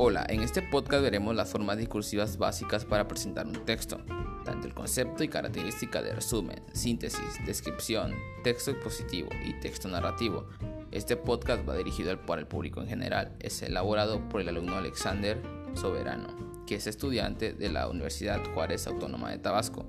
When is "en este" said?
0.28-0.62